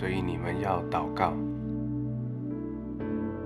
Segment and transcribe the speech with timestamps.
[0.00, 1.34] 所以你们要祷告。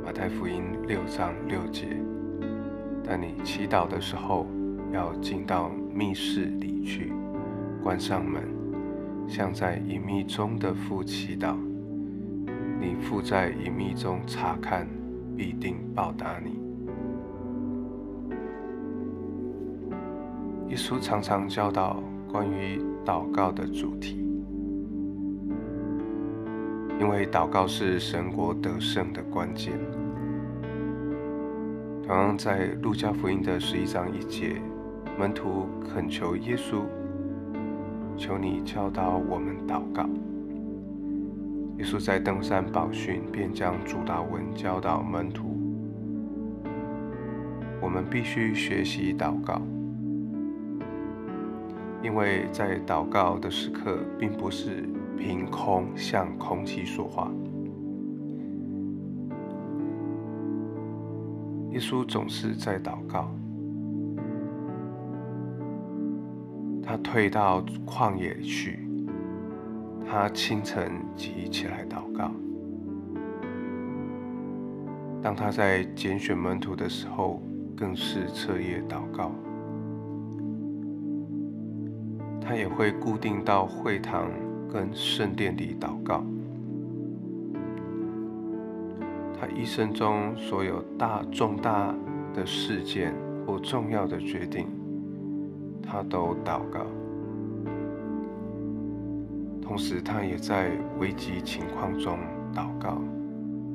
[0.05, 2.01] 马太福音六章六节。
[3.03, 4.47] 但你祈祷的时候，
[4.93, 7.13] 要进到密室里去，
[7.83, 8.45] 关上门，
[9.27, 11.57] 向在隐秘中的父祈祷。
[12.81, 14.87] 你父在隐秘中查看，
[15.37, 16.61] 必定报答你。
[20.69, 22.01] 耶稣常常教导
[22.31, 24.25] 关于祷告的主题，
[27.01, 29.73] 因为祷告是神国得胜的关键。
[32.07, 34.61] 同样在路加福音的十一章一节，
[35.19, 36.83] 门徒恳求耶稣
[38.17, 40.09] ：“求你教导我们祷告。”
[41.79, 45.59] 耶稣在登山宝训，便将主祷文教导门徒。
[47.81, 49.61] 我们必须学习祷告，
[52.03, 57.31] 因为在祷告的时刻，并不是凭空向空气说话。
[61.71, 63.29] 耶稣总是在祷告。
[66.87, 68.87] 他退到旷野去，
[70.07, 72.31] 他清晨即起来祷告。
[75.23, 77.43] 当他在拣选门徒的时候，
[77.75, 79.33] 更是彻夜祷告。
[82.41, 84.31] 他也会固定到会堂
[84.75, 86.25] 跟圣殿里祷告。
[89.39, 91.95] 他一生中所有大重大
[92.35, 93.15] 的事件
[93.47, 94.67] 或重要的决定，
[95.81, 96.85] 他都祷告。
[99.63, 102.19] 同时，他也在危急情况中
[102.53, 103.01] 祷告，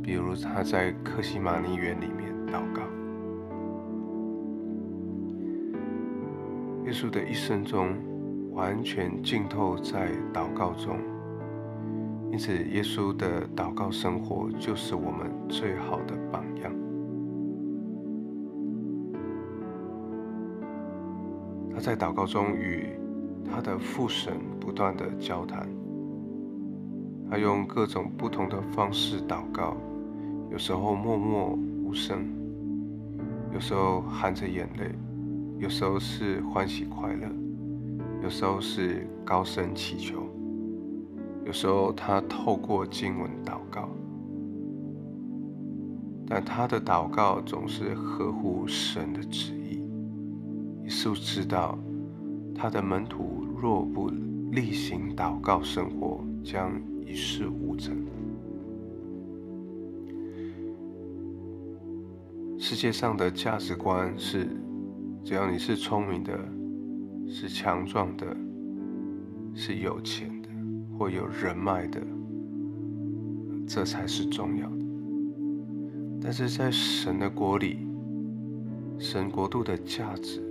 [0.04, 2.82] 比如他在克西玛尼园里面祷告。
[6.86, 7.96] 耶稣的一生中，
[8.60, 10.98] 完全浸透在祷告中。
[12.30, 16.72] 因此，耶稣的祷告生活就是我们最好的榜样。
[21.74, 22.90] 他在祷告中与
[23.50, 25.66] 他的父神不断的交谈，
[27.32, 29.78] 他用各种不同的方式祷告，
[30.52, 32.28] 有时候默默无声，
[33.54, 34.92] 有时候含着眼泪，
[35.58, 37.28] 有时候是欢喜快乐，
[38.22, 40.24] 有时候是高声祈求。
[41.46, 43.90] 有时候他透过经文祷告，
[46.28, 49.80] 但他的祷告总是合乎神的旨意。
[50.84, 51.78] 耶稣知道，
[52.54, 54.12] 他的门徒若不
[54.52, 58.06] 例行祷告生活，将一事无成。
[62.60, 64.48] 世界上的价值观是：
[65.24, 66.38] 只要你是聪明的，
[67.30, 68.36] 是强壮的，
[69.54, 70.50] 是有钱的。
[70.98, 72.02] 或有人脉的，
[73.66, 74.86] 这才是重要的。
[76.22, 77.88] 但是在神的国里，
[78.98, 80.44] 神国度的价值，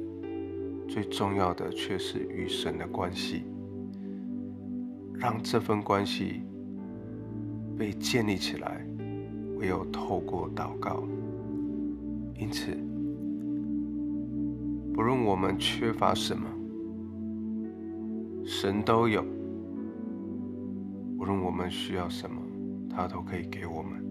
[0.89, 3.43] 最重要的却是与神的关系。
[5.12, 6.41] 让这份关系
[7.77, 8.83] 被建立起来，
[9.59, 11.03] 唯有透过祷告。
[12.39, 12.71] 因此，
[14.95, 16.49] 不论我们缺乏什么，
[18.50, 19.22] 神都有。
[21.19, 22.41] 无论我们需要什么，
[22.88, 24.03] 他都可以给我们。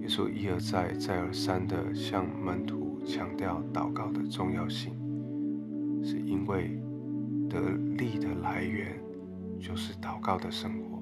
[0.00, 4.92] 耶稣一而再、再而三地向门徒强调祷告的重要性，
[6.02, 6.82] 是因为
[7.48, 7.60] 得
[7.96, 9.00] 力的来源
[9.60, 11.00] 就是祷告的生活，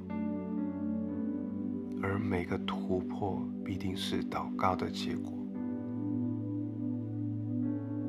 [2.02, 5.32] 而每个突破必定是祷告的结果。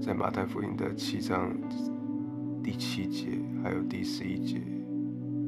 [0.01, 1.49] 在马太福音的七章
[2.63, 3.27] 第七节，
[3.61, 4.57] 还有第十一节。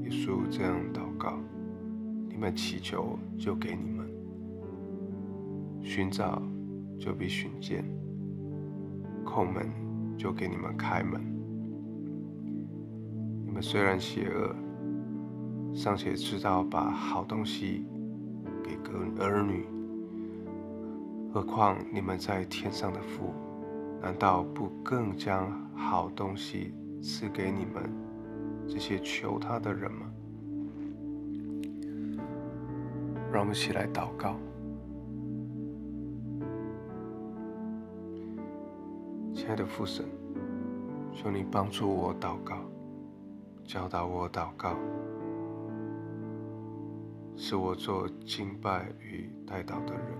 [0.03, 1.40] 耶稣这样祷告
[2.28, 4.06] ：“你们祈求，就给你们；
[5.82, 6.41] 寻找，
[7.00, 7.85] 就必寻见；
[9.26, 9.72] 叩门，
[10.17, 11.22] 就给你们开门。
[13.46, 14.53] 你们虽然邪恶，
[15.73, 17.85] 尚且知道把好东西
[18.62, 19.66] 给个儿女，
[21.34, 23.34] 何况你们在天上的父，
[24.02, 26.73] 难道不更将好东西
[27.05, 27.84] 赐给你们？”
[28.67, 30.11] 这些求他的人吗？
[33.31, 34.35] 让我们起来祷告，
[39.35, 40.03] 亲爱的父神，
[41.13, 42.55] 求你帮助我祷告，
[43.63, 44.75] 教导我祷告，
[47.35, 50.17] 使我做敬拜与代祷的人。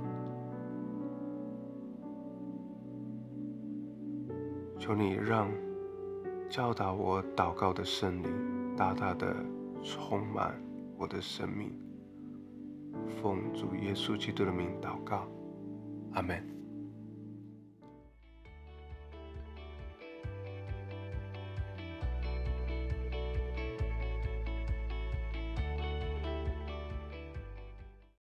[4.78, 5.50] 求你让。
[6.50, 9.36] 教导我祷告的圣灵，大大的
[9.84, 10.56] 充满
[10.98, 11.72] 我的生命。
[13.22, 15.28] 奉主耶稣基督的名祷告，
[16.14, 16.55] 阿门。